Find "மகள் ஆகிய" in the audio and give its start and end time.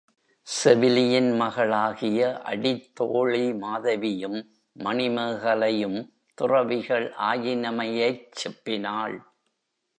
1.35-2.41